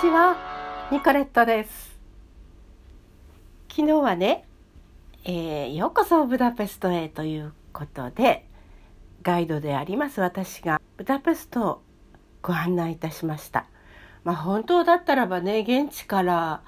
[0.00, 0.34] ちは
[0.90, 2.00] ニコレットです。
[3.68, 4.46] 昨日はね、
[5.26, 8.46] えー、ようこそブダペストへということで
[9.22, 10.80] ガイドであります私が。
[10.96, 11.82] ブダペストを
[12.40, 13.66] ご案内いたしました。
[14.24, 16.62] まあ本当だったらばね現地から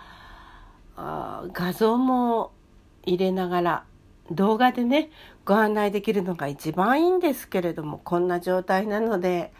[0.99, 2.53] あ画像も
[3.07, 3.85] 入れながら
[4.31, 5.09] 動画でね
[5.47, 9.55] ご案内できるのが一番いいんですけれどもこんな状態なので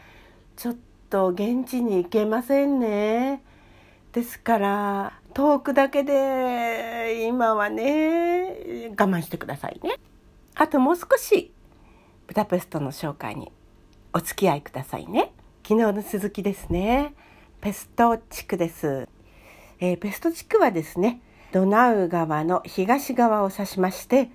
[0.57, 0.75] ちょっ
[1.09, 3.41] と現地に行けませんね。
[4.13, 9.95] ですから遠くだけで今はね我慢してくださいね。
[10.53, 11.51] あともう少し
[12.27, 13.51] ブダペストの紹介に
[14.13, 15.33] お付き合いくださいね。
[15.67, 17.15] 昨日の続きですね。
[17.59, 19.09] ペスト地区です。
[19.79, 21.19] えー、ペスト地区はですね
[21.51, 24.29] ドナウ川の東側を指しまして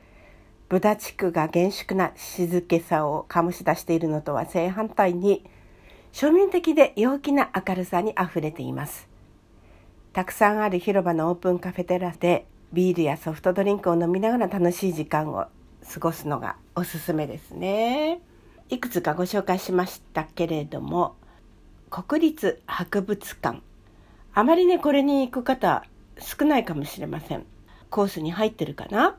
[0.68, 5.44] ブダ地区が厳粛な静けさを醸し出しているのとは正反対に
[6.12, 9.08] 庶民的で陽気な明るさにあふれています
[10.18, 15.46] たくさんある広場のオープンカフェテラスでビールやソフトドリンクを飲みながら楽しい時間を
[15.94, 18.20] 過ごすのがおすすめですね。
[18.68, 21.14] いくつかご紹介しましたけれども
[21.88, 23.62] 国立博物館。
[24.34, 25.84] あまりねこれに行く方
[26.18, 27.46] 少ないかもしれません。
[27.88, 29.16] コースに入ってるかな？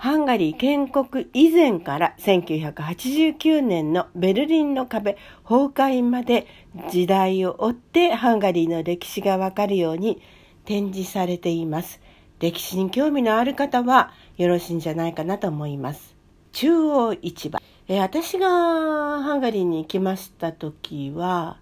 [0.00, 6.46] ハンガリー建国以前から1989年のベルリンの壁崩壊まで
[6.90, 10.22] 時代を追ってハンガリーの歴史がわかるように
[10.64, 12.00] 展示されています。
[12.38, 16.16] 歴史に興味のある方はよろしいんじゃないかなと思います。
[16.52, 17.60] 中央市場。
[17.86, 21.58] え私がハンガリーに行きました時は、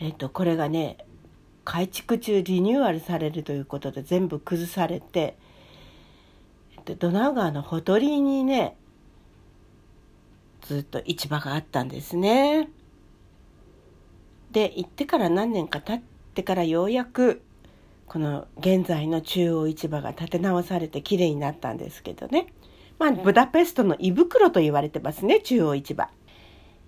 [0.00, 0.96] えっ、と、これがね、
[1.66, 5.36] 改築中リニューアルされるということで全部崩されて、
[6.92, 8.76] ってドナウ川のほとりにね
[10.62, 12.68] ずっと市場があったんですね。
[14.50, 16.00] で行ってから何年か経っ
[16.34, 17.42] てからようやく
[18.06, 22.46] この現在の中央市場が建て直されてきれいになったんですけどね
[22.98, 26.08] まあブダペストの胃袋と言われてますね中央市場。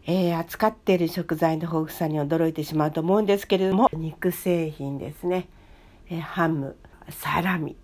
[0.06, 5.47] えー、扱っている食材の豊富さに驚いてしまうと思うんですけれども肉製品ですね、
[6.09, 6.77] えー、ハム
[7.10, 7.77] サラミ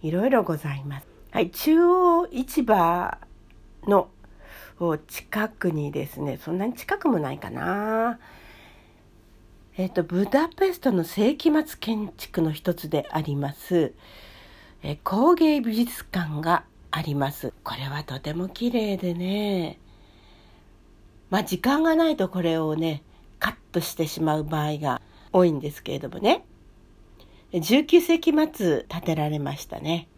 [0.00, 1.17] いろいろございます。
[1.30, 3.18] はい、中央市場
[3.86, 4.08] の
[5.06, 8.18] 近くにですねそんなに近くもないかな。
[9.76, 13.92] えっ、とブダペストの世紀末建築の一つであります
[14.82, 17.52] え工芸美術館があります。
[17.62, 19.78] これはとても綺麗でね
[21.28, 23.02] まあ時間がないとこれをね
[23.38, 25.02] カットしてしまう場合が
[25.32, 26.44] 多いんですけれどもね。
[27.52, 30.08] 19世紀末建てられましたね。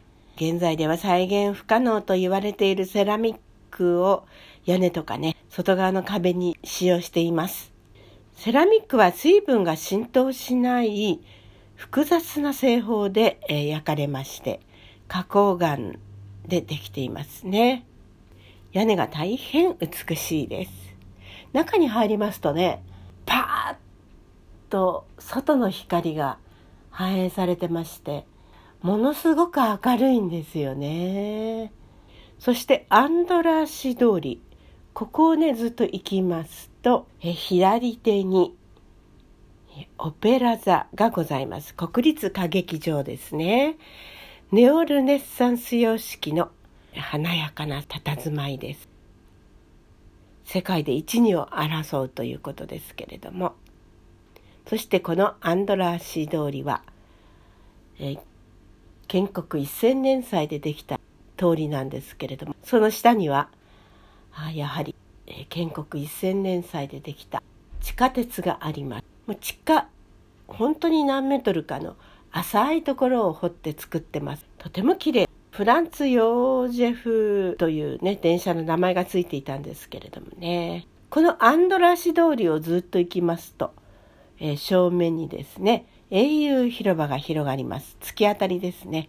[0.40, 3.38] 現在では再現不可能と言われているセラミッ
[3.70, 4.24] クを
[4.64, 7.74] 屋根とかね、外側の壁に使用しています。
[8.36, 11.20] セラミックは水分が浸透しない
[11.74, 14.60] 複雑な製法で、え焼かれまして、
[15.08, 15.94] 花崗岩
[16.48, 17.84] でできていますね。
[18.72, 20.72] 屋根が大変美しいです。
[21.52, 22.82] 中に入りますとね、
[23.26, 23.76] パーッ
[24.70, 26.38] と外の光が
[26.88, 28.24] 反映されてまして、
[28.82, 31.72] ものすごく明るいんですよね。
[32.38, 34.40] そしてアンドラーシ通り、
[34.94, 38.56] ここをねずっと行きますと、え左手に
[39.98, 41.74] オペラ座がございます。
[41.74, 43.76] 国立歌劇場ですね。
[44.50, 46.50] ネオルネッサンス様式の
[46.94, 48.88] 華やかな佇まいです。
[50.44, 53.54] 世界で一二を争うということですけれども、
[54.66, 56.82] そしてこのアンドラーシ通りは、
[57.98, 58.16] え
[59.10, 61.00] 建国1000年祭でできた
[61.36, 63.48] 通りなんですけれどもその下には
[64.32, 64.94] あやはり、
[65.48, 67.42] 建国1000年祭でできた
[67.80, 69.04] 地下鉄があります。
[69.26, 69.88] もう地下
[70.46, 71.96] 本当に何メートルかの
[72.30, 74.46] 浅いところを掘って作ってます。
[74.58, 75.28] とても綺麗。
[75.50, 80.86] フランツ・ヨージェフというね電車の名前がついていたんですけれどもね。
[81.08, 83.72] このアンドラシ通りをずっと行きますと、
[84.38, 87.96] えー、正面にですね英雄広場が広がります。
[88.00, 89.08] 突き当たりですね。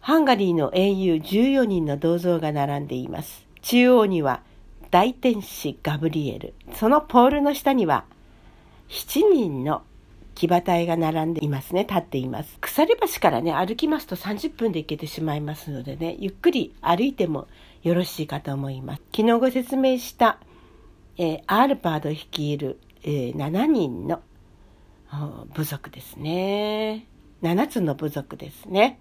[0.00, 3.46] ハンガリーの英雄14人の銅像が並んでいます。
[3.60, 4.42] 中央には
[4.90, 6.54] 大天使ガブリエル。
[6.74, 8.04] そのポールの下には
[8.88, 9.82] 7人の
[10.34, 11.84] 騎馬隊が並んでいますね。
[11.84, 12.58] 立っています。
[12.60, 17.46] 鎖橋からね、歩きますと30分で行けてしまいますのでね、ゆっくり歩いても
[17.82, 19.02] よろしいかと思います。
[19.14, 20.38] 昨日ご説明した、
[21.16, 24.20] えー、アールパード率いる、えー、7人の
[25.54, 27.06] 部族ですね。
[27.42, 28.98] 7つの部族ですね。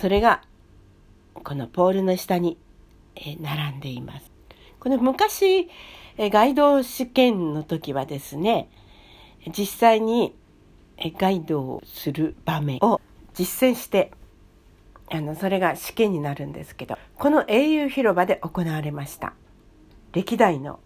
[0.00, 0.42] それが
[1.34, 2.58] このポールの下に
[3.40, 4.30] 並んでいます。
[4.78, 5.68] この昔
[6.18, 8.68] ガイド試験の時はですね
[9.56, 10.34] 実際に
[10.98, 13.00] ガイドをする場面を
[13.34, 14.10] 実践して
[15.10, 19.34] あのそれが試験になるんですけどこの英雄広場で行われました
[20.12, 20.80] 歴代の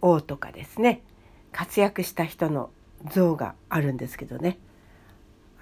[0.00, 1.02] 王とかですね
[1.56, 2.68] 活躍した人の
[3.10, 4.58] 像があるんですけどね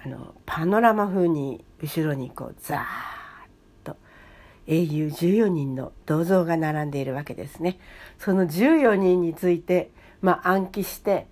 [0.05, 2.83] あのパノラマ風に後ろにこうザーッ
[3.85, 3.97] と
[4.67, 7.79] 英雄14人の銅像が並んでいるわけですね。
[8.19, 11.29] その14人について、まあ、暗記して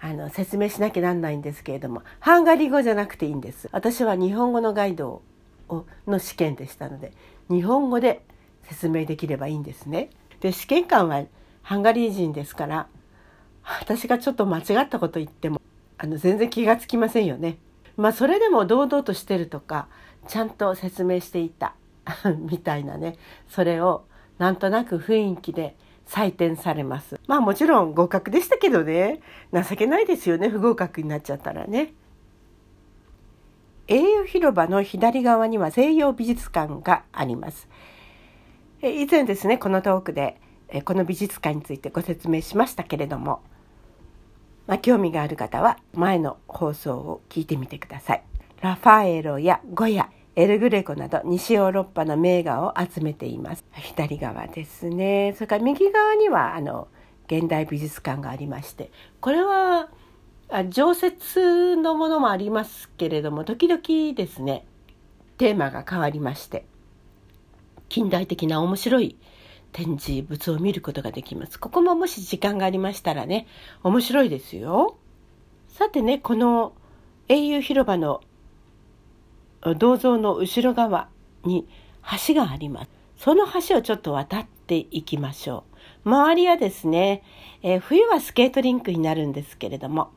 [0.00, 3.68] あの説明しなきゃなんないんですけれどもハンガリー語じゃなくていいんです。
[3.72, 5.22] 私は日本語のガイド
[5.68, 7.12] をの試験でしたので
[7.50, 8.24] 日本語で
[8.62, 10.10] 説明できればいいんですね。
[10.38, 11.24] で試験官は
[11.62, 12.86] ハンガリー人ですから
[13.80, 15.60] 私がちょっと間違ったこと言っても
[15.98, 17.58] あの全然気が付きませんよね。
[17.96, 19.88] まあそれでも堂々としてるとか
[20.28, 21.74] ちゃんと説明していた
[22.38, 23.16] みたいなね
[23.48, 24.04] それを
[24.38, 25.76] なんとなく雰囲気で
[26.06, 27.20] 採点されます。
[27.26, 29.20] まあもちろん合格でしたけどね
[29.52, 31.92] 情けないですよね不合格になっちゃったらね。
[33.88, 37.68] 英雄広場の左側には西洋美術館があります。
[38.82, 40.40] 以前ですねこのトークで
[40.84, 43.40] この美術館についてご説明しましたけれども
[44.68, 48.22] まあ、興味がある方は前の放送を聞いてみてください。
[48.60, 53.64] ラファエロやゴヤ、エルグレコなど西ヨーロッパの名画を集めています。
[53.72, 55.32] 左側ですね。
[55.36, 56.88] それから右側にはあの
[57.28, 59.88] 現代美術館がありまして、これは
[60.68, 63.80] 常設のものもありますけれども、時々
[64.14, 64.66] ですね、
[65.38, 66.66] テーマが変わりまして、
[67.88, 69.16] 近代的な面白い
[69.72, 71.58] 展示物を見ることができます。
[71.58, 73.46] ここももし時間がありましたらね、
[73.82, 74.96] 面白いですよ。
[75.68, 76.72] さてね、この
[77.28, 78.20] 英雄広場の
[79.76, 81.08] 銅像の後ろ側
[81.44, 81.68] に
[82.26, 82.90] 橋があります。
[83.16, 85.64] その橋をちょっと渡っていきましょ
[86.04, 86.08] う。
[86.08, 87.22] 周りはですね、
[87.62, 90.10] えー、冬はスケートリンクになるんですけれども、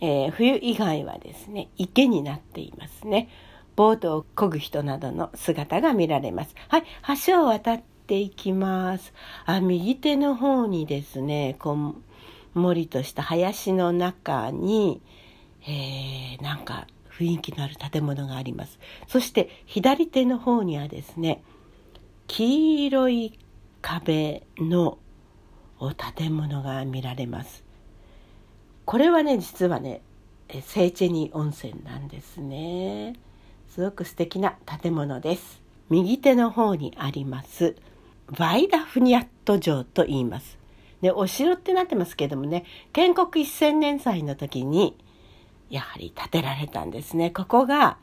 [0.00, 3.28] えー、冬以外はですね、池になっていますね。
[3.76, 6.54] ボートを漕ぐ人などの姿が見られます。
[6.68, 6.84] はい、
[7.24, 9.12] 橋を渡ってていきます。
[9.46, 12.02] あ、右手の方にですね、こん
[12.54, 15.00] もりとした林の中に、
[15.62, 18.80] えー、なんか雰囲気のある建物があります。
[19.06, 21.44] そして左手の方にはですね、
[22.26, 23.38] 黄色い
[23.80, 24.98] 壁の
[26.16, 27.62] 建物が見られます。
[28.86, 30.00] これはね、実はね、
[30.48, 33.14] セーチェニー温泉なんですね。
[33.68, 35.62] すごく素敵な建物です。
[35.90, 37.76] 右手の方にあります
[38.36, 40.58] バイダフニャット城と言います。
[41.00, 44.96] で、お城ってなってますけどもね、建国1000年祭の時に、
[45.70, 47.30] やはり建てられたんですね。
[47.30, 47.98] ここが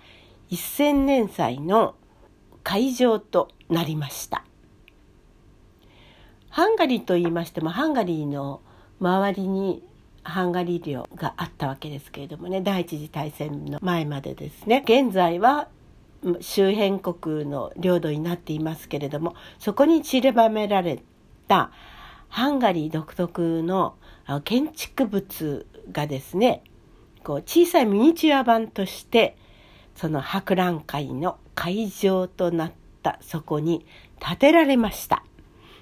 [0.51, 1.95] 1000年祭の
[2.63, 4.43] 会場となりました。
[6.49, 8.61] ハンガリーと言いましても、ハンガリーの
[8.99, 9.83] 周りに
[10.23, 14.83] ハンガリー領があったわけですけれどもね、第一次大戦の前までですね。
[14.85, 15.69] 現在は
[16.41, 21.01] 周辺国の領土になっていますけれどもそこに散りばめられ
[21.47, 21.71] た
[22.29, 23.95] ハンガリー独特の
[24.43, 26.63] 建築物がですね
[27.23, 29.37] こう小さいミニチュア版として
[29.95, 32.71] その博覧会の会場となっ
[33.01, 33.85] たそこに
[34.19, 35.23] 建てられました。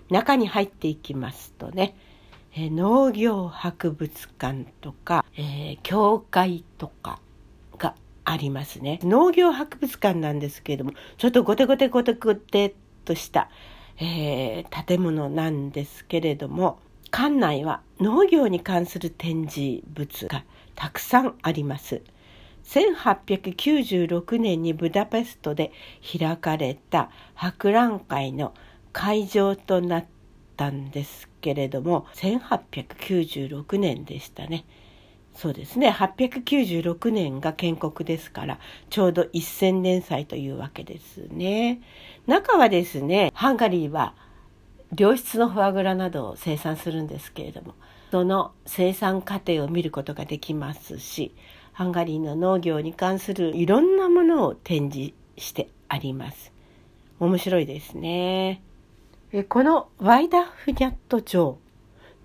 [0.10, 1.95] 中に入っていきますとね
[2.56, 7.19] 農業博物館とか、えー、教会とか
[8.26, 9.00] ありますね。
[9.04, 13.50] 農業博物館なんですけれども、ちょっとゴテゴテゴテゴテとした、
[13.98, 16.80] えー、建物なんですけれども、
[17.12, 20.44] 館内は農業に関する展示物が
[20.76, 22.02] たくさんあります。
[22.66, 25.72] 1896年にブダペストで
[26.20, 28.54] 開かれた博覧会の
[28.92, 30.06] 会場となっ
[30.58, 34.66] たんですけれども1896年でしたね。
[35.35, 35.89] そうですね。
[35.89, 41.81] 896年が建国ですからちょうど1000年祭というわけですね。
[42.25, 44.15] 中はですねハンガリーは
[44.97, 47.75] 良質のフォアグラなどを生産するんですけれども
[48.11, 51.35] その生産過程を見ることができますし
[51.73, 56.54] ハンガリーの農業に関するいろんなものを展示してあります。
[57.19, 58.61] 面白いですね。
[59.49, 61.57] このワイダフニャット城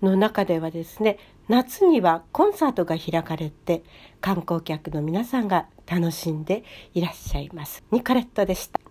[0.01, 1.17] の中ではですね
[1.51, 3.83] 夏にはコンサートが開かれて
[4.21, 7.83] 観光客の皆さんが楽しんでいらっしゃいます。
[7.91, 8.90] ニカレットでした。